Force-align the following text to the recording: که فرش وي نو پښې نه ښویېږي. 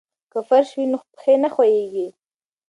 که 0.31 0.39
فرش 0.49 0.69
وي 0.77 0.85
نو 0.91 0.97
پښې 1.17 1.33
نه 1.43 1.49
ښویېږي. 1.53 2.07